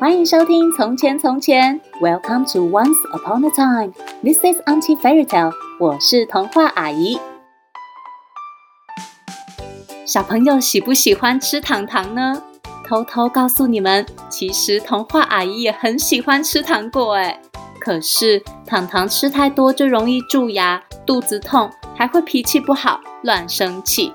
[0.00, 3.92] 欢迎收听《从前从前》，Welcome to Once Upon a Time。
[4.22, 5.52] This is Auntie Fairy Tale。
[5.80, 7.18] 我是童话阿姨。
[10.06, 12.40] 小朋友喜不喜欢吃糖糖呢？
[12.86, 17.40] 偷偷告诉你们，其实童话阿姨也很喜欢吃糖果哎。
[17.80, 24.12] 可是糖糖吃太多就容易蛀牙、肚子痛，还会脾气不好、乱生气。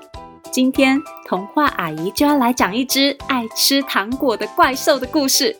[0.50, 5.54] 今天童话阿姨就要来讲一只爱吃糖果的怪兽的故事。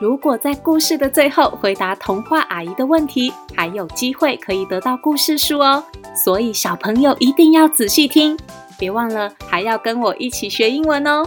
[0.00, 5.84] 如果在故事的最后回答童话阿姨的问题，还有机会可以得到故事书哦。
[6.14, 8.34] 所以小朋友一定要仔细听，
[8.78, 11.22] 别忘了还要跟我一起学英文哦。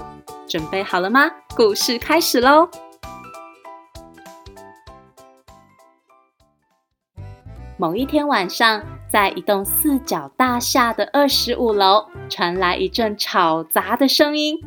[0.48, 1.30] 准备好了吗？
[1.56, 2.68] 故事开始喽！
[7.78, 14.58] 某一天晚上，在一栋四角大厦的二十五楼，传来一阵吵杂的声音：“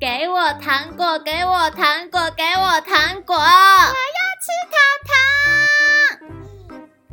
[0.00, 3.34] 给我糖果，给我糖果，给我糖果！
[3.34, 4.76] 我要吃糖
[6.18, 6.28] 糖！”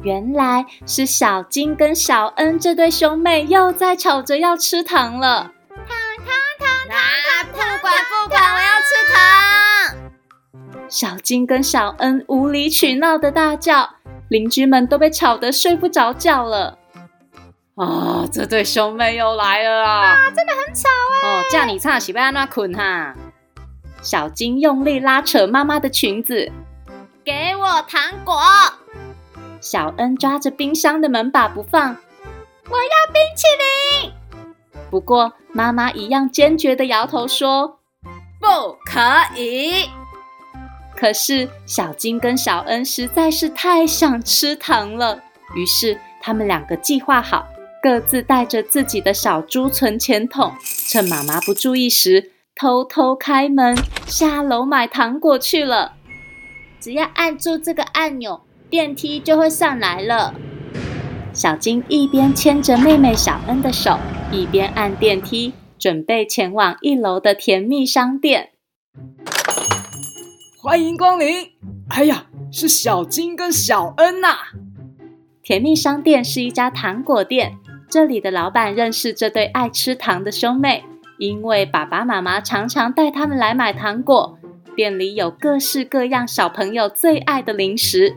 [0.03, 5.51] 原来是小金跟小恩这对兄妹又在吵着要吃糖了。
[5.69, 6.25] 糖糖
[6.59, 9.19] 糖糖，啊，不管不管，我要吃糖！
[10.89, 13.97] 小金跟小恩无理取闹的大叫。
[14.27, 16.77] 邻居们都被吵得睡不着觉了。
[17.75, 20.01] 啊，这对兄妹又来了啊！
[20.11, 20.89] 啊，真的很吵
[21.23, 21.29] 哎！
[21.29, 23.15] 哦，叫你唱喜不要那捆哈。
[24.01, 26.51] 小金用力拉扯妈妈的裙子，
[27.23, 28.35] 给我糖果。
[29.61, 31.95] 小恩抓着冰箱的门把不放，
[32.69, 34.13] 我要冰淇淋。
[34.89, 37.79] 不过妈妈一样坚决地摇头说，
[38.39, 38.99] 不可
[39.39, 39.89] 以。
[40.95, 45.21] 可是小金跟小恩实在是太想吃糖了，
[45.55, 47.47] 于是他们两个计划好，
[47.81, 50.53] 各自带着自己的小猪存钱筒，
[50.87, 55.93] 趁妈妈不注意时，偷偷开门下楼买糖果去了。
[56.79, 60.35] 只要按住这个按钮，电梯就会上来了。
[61.33, 63.97] 小金一边牵着妹妹小恩的手，
[64.31, 68.49] 一边按电梯，准备前往一楼的甜蜜商店。
[70.61, 71.49] 欢迎光临！
[71.89, 74.37] 哎呀，是小金跟小恩呐。
[75.41, 77.57] 甜蜜商店是一家糖果店，
[77.91, 80.85] 这里的老板认识这对爱吃糖的兄妹，
[81.17, 84.39] 因为爸爸妈妈常常带他们来买糖果。
[84.77, 88.15] 店里有各式各样小朋友最爱的零食：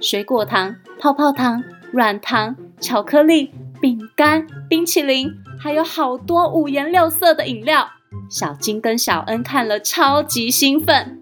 [0.00, 5.28] 水果糖、泡泡糖、软糖、巧克力、饼干、冰淇淋，
[5.58, 7.90] 还有好多五颜六色的饮料。
[8.30, 11.20] 小金跟小恩看了超级兴奋。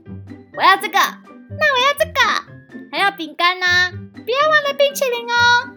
[0.59, 2.21] 我要这个，那我要这个，
[2.93, 3.67] 还要饼干呢，
[4.13, 5.74] 不要忘了冰淇淋哦。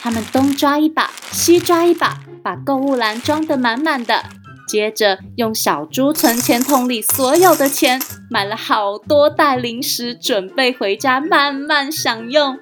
[0.00, 4.24] 他们东抓一把，西抓一把，把购物篮装得满满的。
[4.66, 8.00] 接着用小猪存钱筒里所有的钱，
[8.30, 12.58] 买了好多袋零食，准备回家慢慢享用。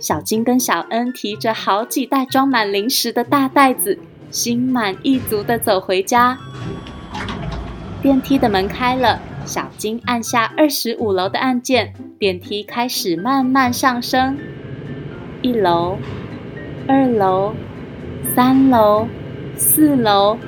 [0.00, 3.98] 小金跟小恩提着好几袋装满零食的大袋子，
[4.30, 6.36] 心满意足地走回家。
[8.02, 9.20] 电梯的门开了。
[9.46, 14.38] 小金按下二十五楼的按键，电梯开始慢慢上升。
[15.44, 15.98] 一楼、
[16.88, 17.54] 二楼、
[18.34, 19.06] 三楼、
[19.58, 20.38] 四楼，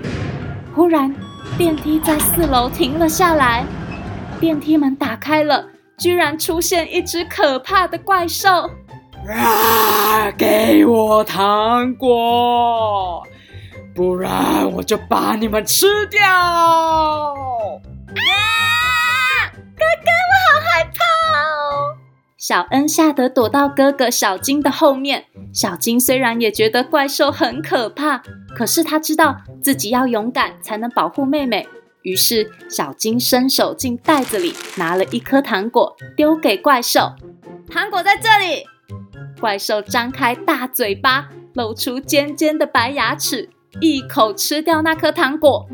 [0.74, 1.14] 忽然
[1.58, 3.62] 电梯在四楼停了下来。
[4.40, 5.66] 电梯门打开了，
[5.98, 8.70] 居然出现一只可怕的怪兽！
[9.28, 10.30] 啊！
[10.38, 13.22] 给我糖果，
[13.94, 16.24] 不然我就把你们吃掉！
[22.36, 25.24] 小恩吓得躲到哥哥小金的后面。
[25.52, 28.22] 小金虽然也觉得怪兽很可怕，
[28.54, 31.66] 可是他知道自己要勇敢才能保护妹妹。
[32.02, 37.12] 于是小金伸手进袋子里拿了一颗糖果，丢给怪兽。
[37.68, 38.64] 糖果在这里。
[39.40, 45.68] 怪兽张开大嘴巴，露出尖尖的白牙齿，一口吃掉那颗糖果，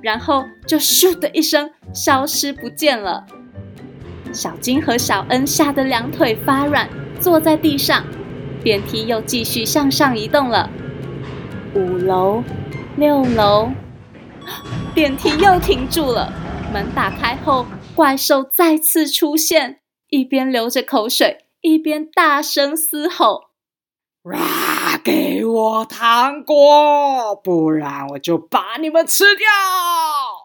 [0.00, 3.26] 然后就咻的一声消失不见了。
[4.36, 6.88] 小金和小恩吓得两腿发软，
[7.18, 8.04] 坐在地上。
[8.62, 10.68] 电梯又继续向上移动了。
[11.74, 12.44] 五楼、
[12.96, 13.70] 六楼，
[14.94, 16.32] 电梯又停住了。
[16.72, 19.80] 门打开后，怪兽再次出现，
[20.10, 23.44] 一边流着口水，一边大声嘶吼
[24.34, 25.00] ：“啊！
[25.04, 29.46] 给我糖果，不然我就把你们吃掉！”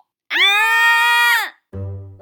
[0.30, 0.36] 啊！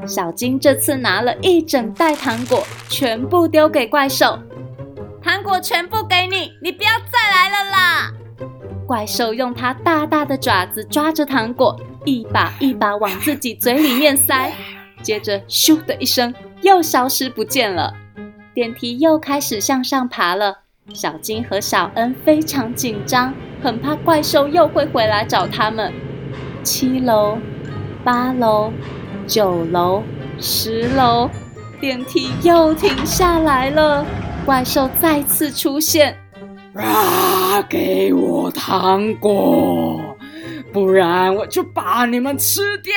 [0.08, 4.40] 小金这次拿了一整袋糖果，全部丢给怪兽。
[5.22, 8.14] 糖果全部给你，你不要再来了啦！
[8.88, 14.52] 怪兽用它大大的爪子抓着糖果，一把一把往自己嘴里面塞。
[15.04, 17.94] 接着咻的一声又消失不见了。
[18.54, 20.60] 电梯又开始向上爬了。
[20.94, 25.94] 小金和小恩非常紧张，很怕怪兽又会回来找他们。
[26.64, 27.38] 七楼、
[28.04, 28.74] 八楼、
[29.30, 30.02] 九楼、
[30.40, 31.30] 十楼，
[31.80, 34.04] 电梯又停下来了。
[34.44, 36.18] 怪兽再次出现，
[36.74, 37.62] 啊！
[37.70, 40.02] 给我糖果，
[40.74, 42.92] 不然我就把你们吃掉。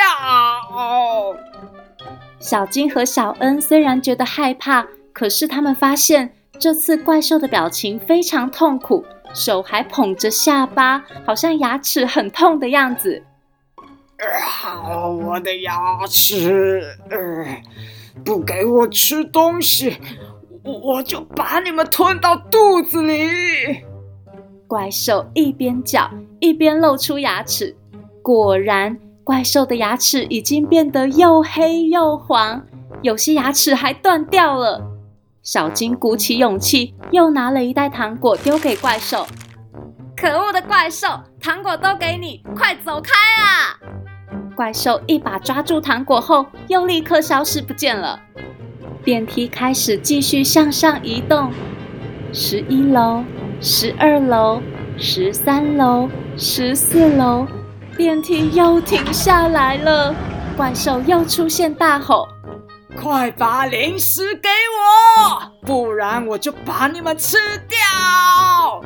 [2.39, 6.33] 小金和小恩虽然觉得害怕，可是他们发现。
[6.59, 9.05] 这次怪兽的表情非常痛苦，
[9.35, 13.21] 手还捧着下巴，好像牙齿很痛的样子。
[14.73, 16.83] 啊，我的牙齿！
[17.11, 17.19] 呃，
[18.25, 19.99] 不给我吃东西，
[20.65, 23.85] 我就把你们吞到肚子里。
[24.67, 26.11] 怪兽一边叫
[26.41, 27.77] 一边露出牙齿，
[28.23, 32.65] 果然，怪兽的牙齿已经变得又黑又黄，
[33.03, 34.83] 有些牙齿还断掉了。
[35.43, 39.27] 小金鼓起勇气，又拿了一袋糖果丢给怪兽。
[40.17, 43.11] 可恶的怪兽，糖果都给你，快走开
[43.43, 43.77] 啊！
[44.55, 48.21] 怪兽一把抓住糖果后，又立刻消失不见了。
[49.05, 51.51] 电梯开始继续向上移动，
[52.33, 53.25] 十一楼、
[53.61, 54.63] 十二楼、
[54.97, 57.47] 十三楼、十四楼，
[57.97, 60.15] 电梯又停下来了。
[60.57, 62.29] 怪兽又出现，大吼。
[62.95, 68.83] 快把零食给我，不然我就把你们吃掉！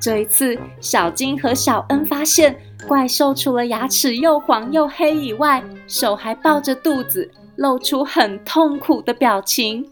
[0.00, 9.84] 这一次，小金和小恩发现怪兽除了牙齿又黄又黑以外，手还抱着肚子，露出很痛苦的表情。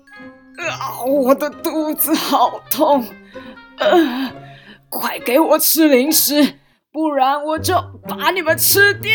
[0.59, 3.05] 啊，我的肚子好痛！
[3.79, 4.31] 呃，
[4.89, 6.55] 快给我吃零食，
[6.91, 7.75] 不然我就
[8.09, 9.13] 把你们吃掉！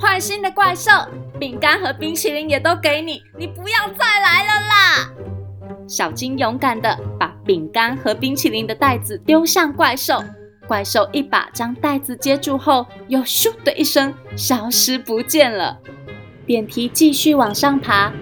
[0.00, 0.90] 坏心的怪兽，
[1.38, 5.12] 饼干和冰淇淋也都给你，你不要再来了啦！
[5.86, 10.20] 小金勇敢的把饼干和冰淇淋的袋子丢向怪兽，
[10.66, 15.78] 怪兽一把将袋子接住后，又咻的一声消失不见了。
[16.44, 18.12] 电梯继续往上爬，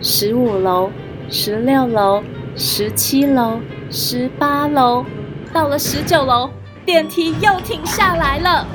[0.00, 0.90] 十五楼、
[1.30, 2.22] 十六楼、
[2.56, 3.60] 十七楼、
[3.90, 5.04] 十八楼，
[5.52, 6.50] 到了十九楼，
[6.84, 8.66] 电梯又停下来了。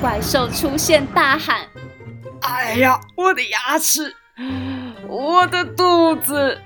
[0.00, 1.60] 怪兽出现，大喊
[2.42, 4.14] ：“哎呀，我的牙齿，
[5.06, 6.58] 我的肚子，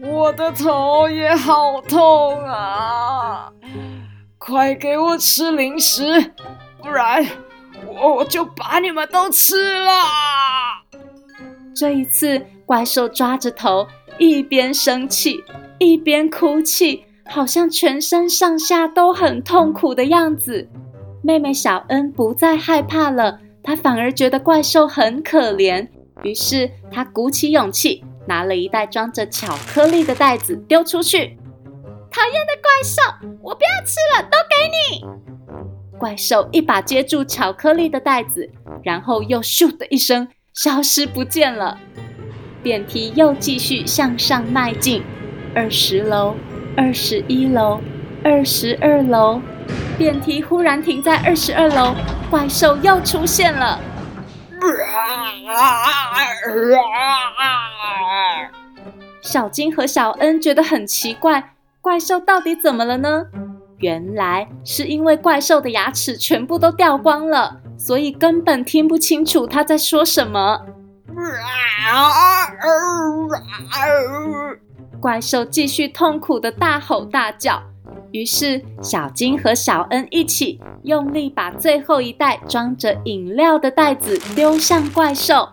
[0.00, 3.11] 我的头也好痛啊！
[4.52, 6.30] 快给我吃零食，
[6.82, 7.26] 不然
[7.86, 9.90] 我我就把你们都吃了！”
[11.74, 13.86] 这一次，怪兽抓着头，
[14.18, 15.42] 一边生气
[15.78, 20.68] 一边哭泣，好像全身上下都很痛苦的样子。
[21.22, 25.88] 妹妹小恩不再害怕了，她反而觉得怪兽很可怜。
[26.24, 31.38] 于是她鼓起勇气，拿了一袋装着巧克力的袋子丢出去。
[32.12, 33.02] 讨厌的怪兽，
[33.40, 35.98] 我不要吃了，都给你！
[35.98, 38.50] 怪兽一把接住巧克力的袋子，
[38.84, 41.78] 然后又咻的一声消失不见了。
[42.62, 45.02] 电梯又继续向上迈进，
[45.54, 46.36] 二十楼、
[46.76, 47.80] 二十一楼、
[48.22, 49.40] 二十二楼。
[49.96, 51.94] 电梯忽然停在二十二楼，
[52.30, 53.80] 怪兽又出现了。
[59.22, 61.51] 小金和小恩觉得很奇怪，
[61.82, 63.26] 怪兽到底怎么了呢？
[63.78, 70.64] 原来是因为怪兽的牙齿全部都掉光了，所以根本听不清楚他在说什么。
[75.00, 77.60] 怪兽继续痛苦地大吼大叫。
[78.12, 85.48] 于是，小金和小恩一起用力把最后一袋装着饮料的袋子丢向怪兽。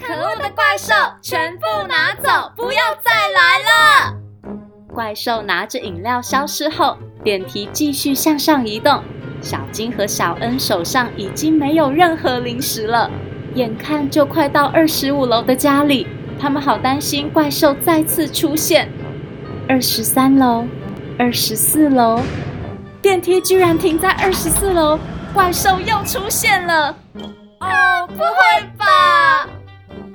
[0.00, 4.25] 可恶的怪兽，全部拿走，不要再来了！
[4.92, 9.02] 怪兽拿着饮料消失后，电梯继续向上移动。
[9.42, 13.10] 小金和小恩手上已经没有任何零食了，
[13.54, 16.06] 眼看就快到二十五楼的家里，
[16.38, 18.88] 他们好担心怪兽再次出现。
[19.68, 20.66] 二十三楼。
[21.18, 22.20] 二十四楼，
[23.00, 24.98] 电梯居然停在二十四楼，
[25.32, 26.94] 怪兽又出现了！
[27.60, 29.48] 哦，不会吧！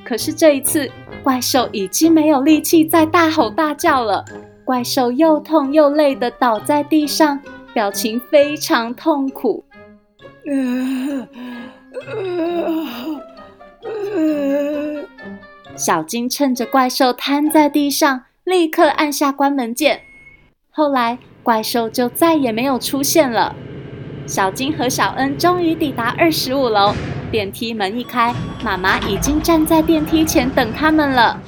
[0.05, 0.87] 可是这一次，
[1.23, 4.23] 怪兽已经没有力气再大吼大叫了。
[4.71, 7.41] 怪兽又痛又累的倒在地上，
[7.73, 9.65] 表情非常痛苦。
[15.75, 20.03] 小金趁着怪兽瘫在地上，立刻按下关门键。
[20.69, 23.53] 后来，怪兽就再也没有出现了。
[24.25, 26.95] 小金和小恩终于抵达二十五楼，
[27.29, 31.41] 电梯门一开，妈妈已经站在电梯前等他们了。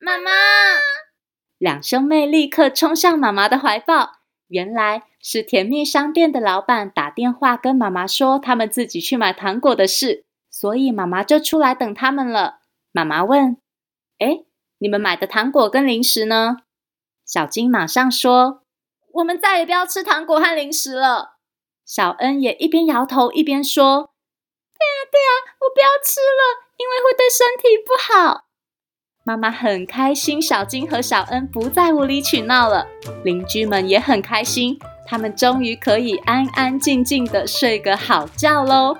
[0.00, 0.30] 妈妈！
[1.64, 4.18] 两兄妹立刻冲向妈妈的怀抱。
[4.48, 12.58] 原来是甜蜜商店的老板打电话跟妈妈说他们自己去买糖果的事，所以妈妈就出来等他们了。
[12.92, 13.56] 妈妈问
[14.20, 14.44] ：“哎，
[14.76, 16.58] 你们买的糖果跟零食呢？”
[17.24, 18.60] 小金马上说
[19.14, 21.38] ：“我们再也不要吃糖果和零食了。”
[21.86, 24.10] 小恩也一边摇头一边说
[24.76, 28.43] ：“对啊，对啊，我不要吃了，因为会对身体不好。”
[29.26, 32.86] 妈妈很开心，小金和小恩不再无理取闹了。
[33.24, 38.94] 邻居们也很开心，他们终于可以安安静静的睡个好觉喽。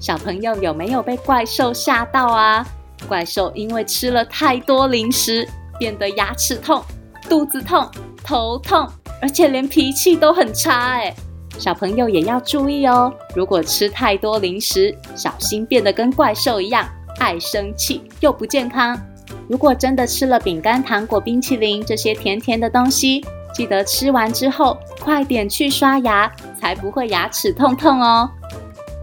[0.00, 2.66] 小朋友有没有被怪兽吓到啊？
[3.06, 6.82] 怪兽因为吃了太多零食，变得牙齿痛、
[7.28, 7.88] 肚子痛、
[8.24, 8.88] 头痛，
[9.22, 11.14] 而且连脾气都很差诶。
[11.60, 16.88] 小朋友也要注意哦，如果吃太多零食，小心变得跟怪兽一样，
[17.18, 18.98] 爱生气又不健康。
[19.46, 28.30] 如果真的吃了饼干、糖果、冰淇淋这些甜甜的东西，记得吃完之后快点去刷牙，才不会牙齿痛痛哦。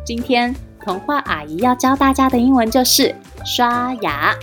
[0.04, 3.14] 今天童话阿姨要教大家的英文就是
[3.46, 4.36] 刷牙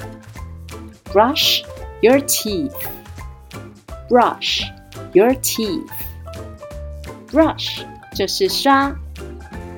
[1.13, 1.65] ，brush
[2.01, 4.69] your teeth，brush
[5.15, 7.83] your teeth，brush。
[8.15, 8.95] 就是刷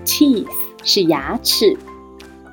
[0.05, 0.47] ，teeth
[0.85, 1.77] 是牙齿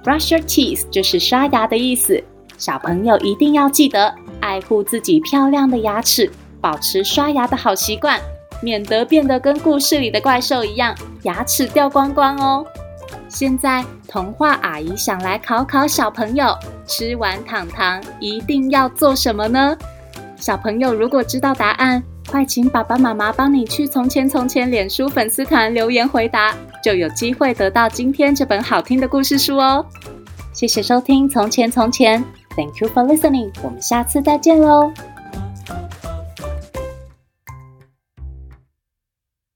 [0.03, 2.23] ，brush your teeth 就是刷牙的意思。
[2.57, 8.19] 小朋友一定要记得爱护自己漂亮的牙齿，保持刷牙的好习惯，
[8.61, 12.65] 免得变得跟故事里的怪兽一样，牙齿掉光光哦。
[13.27, 19.75] 现在童话阿姨想来考考小朋友，吃完糖糖一定要做什么呢？
[20.37, 26.51] 小朋友如果知道答案，快请爸爸妈妈帮你去《从前从前》脸书粉丝团留言回答，
[26.83, 29.85] 就有机会得到今天这本好听的故事书哦。
[30.51, 32.19] 谢谢收听《从前从前》
[32.57, 34.91] ，Thank you for listening，我们下次再见喽。